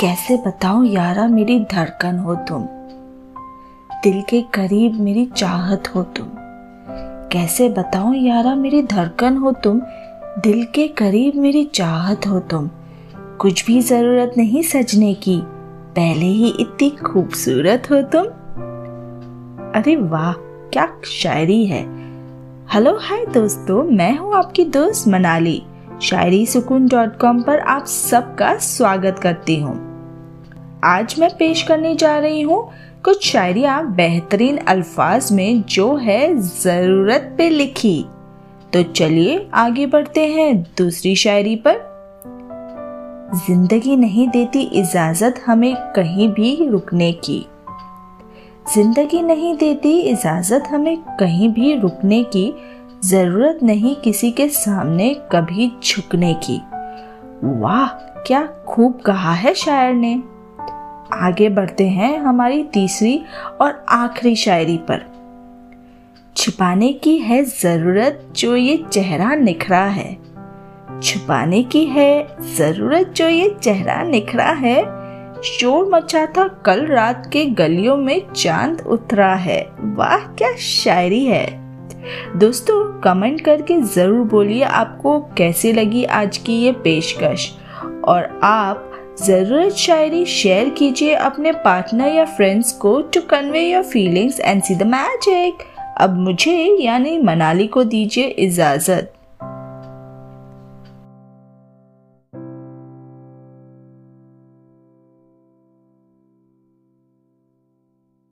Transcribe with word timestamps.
कैसे 0.00 0.36
बताऊँ 0.36 0.86
यारा, 0.86 1.26
मेरी 1.26 1.60
धड़कन 1.60 2.18
हो 2.18 2.34
तुम। 2.34 2.62
दिल 4.02 4.22
के 4.22 4.42
करीब 4.42 5.00
मेरी 5.00 5.26
चाहत 5.26 5.94
हो 5.94 6.02
तुम। 6.02 6.26
कैसे 7.32 7.68
बताऊँ 7.68 8.16
यारा, 8.16 8.54
मेरी 8.54 8.82
धड़कन 8.82 9.36
हो 9.36 9.52
तुम। 9.52 9.80
दिल 10.38 10.64
के 10.64 10.88
करीब 10.88 11.34
मेरी 11.34 11.64
चाहत 11.64 12.26
हो 12.26 12.40
तुम। 12.40 12.70
कुछ 13.38 13.66
भी 13.66 13.80
ज़रूरत 13.80 14.34
नहीं 14.36 14.62
सजने 14.62 15.14
की, 15.14 15.40
पहले 15.96 16.26
ही 16.26 16.48
इतनी 16.60 16.90
खूबसूरत 16.90 17.82
हो 17.90 18.02
तुम। 18.02 18.26
अरे 19.80 19.96
वाह, 19.96 20.32
क्या 20.70 20.88
शायरी 21.04 21.66
है। 21.66 21.82
हेलो, 22.74 22.98
हाय 23.02 23.26
दोस्तों, 23.26 23.84
मैं 23.84 24.18
हूँ 24.18 24.34
आपकी 24.34 24.64
दोस्त 24.64 25.08
मनाली। 25.08 25.62
शायरी 26.02 26.44
सुकून 26.46 26.86
डॉट 26.86 27.16
कॉम 27.18 27.40
पर 27.42 27.58
आप 27.58 27.84
सबका 27.86 28.52
स्वागत 28.56 29.18
करती 29.18 29.54
हूँ। 29.60 29.74
आज 30.84 31.14
मैं 31.18 31.30
पेश 31.38 31.62
करने 31.62 31.94
जा 31.94 32.18
रही 32.18 32.40
हूँ, 32.40 32.58
कुछ 33.04 33.24
शायरिया 33.26 33.80
बेहतरीन 33.96 34.56
अल्फाज 34.58 35.32
में 35.32 35.62
जो 35.62 35.94
है 35.96 36.36
ज़रूरत 36.38 37.34
पे 37.38 37.48
लिखी। 37.50 38.04
तो 38.72 38.82
चलिए 38.82 39.48
आगे 39.54 39.86
बढ़ते 39.86 40.26
हैं 40.26 40.62
दूसरी 40.78 41.14
शायरी 41.16 41.56
पर। 41.66 41.80
ज़िंदगी 43.46 43.96
नहीं 43.96 44.28
देती 44.28 44.62
इजाज़त 44.80 45.42
हमें 45.46 45.74
कहीं 45.96 46.28
भी 46.28 46.68
रुकने 46.70 47.12
की। 47.24 47.44
ज़िंदगी 48.74 49.22
नहीं 49.22 49.56
देती 49.56 49.98
इजाज़त 50.00 50.68
हमें 50.70 50.96
कहीं 51.20 51.48
भी 51.48 51.74
रुकने 51.74 52.22
की। 52.24 52.52
ज़रूरत 53.06 53.58
नहीं 53.62 53.96
किसी 53.96 54.30
के 54.30 54.48
सामने 54.48 55.16
कभी 55.32 55.72
झुकने 55.84 56.34
की। 56.34 56.62
वाह, 57.44 57.88
क्या 58.22 58.46
खूब 58.68 59.00
कहा 59.06 59.32
है 59.32 59.54
शायर 59.54 59.94
ने। 59.94 60.22
आगे 61.12 61.48
बढ़ते 61.48 61.88
हैं 61.88 62.18
हमारी 62.18 62.62
तीसरी 62.62 63.22
और 63.60 63.86
आखिरी 63.88 64.36
शायरी 64.36 64.76
पर। 64.76 65.04
छुपाने 66.36 66.92
की 66.92 67.18
है 67.18 67.44
ज़रूरत 67.44 68.32
जो 68.36 68.56
ये 68.56 68.84
चेहरा 68.92 69.34
निखरा 69.34 69.84
है। 69.84 70.18
छुपाने 71.02 71.62
की 71.62 71.84
है 71.84 72.28
ज़रूरत 72.56 73.06
जो 73.16 73.28
ये 73.28 73.56
चेहरा 73.62 74.02
निखरा 74.02 74.50
है। 74.50 74.82
शोर 75.42 75.88
मचा 75.88 76.26
था 76.26 76.48
कल 76.48 76.86
रात 76.86 77.30
के 77.32 77.44
गलियों 77.44 77.96
में 77.96 78.32
चाँद 78.32 78.80
उतरा 78.80 79.34
है। 79.34 79.70
वाह, 79.80 80.18
क्या 80.18 80.52
शायरी 80.56 81.24
है। 81.24 81.65
दोस्तों, 82.36 82.82
कमेंट 83.00 83.40
करके 83.40 83.80
ज़रूर 83.84 84.26
बोलिए 84.28 84.62
आपको 84.62 85.18
कैसी 85.38 85.72
लगी 85.72 86.04
आज 86.04 86.38
की 86.38 86.54
ये 86.54 86.72
पेशकश। 86.84 87.50
और 88.04 88.38
आप 88.42 88.92
ज़रूरत 89.22 89.74
शायरी 89.74 90.24
शेयर 90.26 90.68
कीजिए 90.68 91.14
अपने 91.14 91.52
पार्टनर 91.64 92.08
या 92.08 92.24
फ्रेंड्स 92.26 92.72
को 92.72 93.00
to 93.14 93.20
convey 93.30 93.60
your 93.62 93.82
feelings 93.82 94.40
and 94.40 94.62
see 94.62 94.74
the 94.74 94.82
magic 94.86 95.62
अब 95.98 96.18
मुझे, 96.18 96.76
यानी 96.80 97.18
मनाली 97.18 97.66
को 97.66 97.84
दीजिए 97.84 98.24
इजाज़त। 98.24 99.12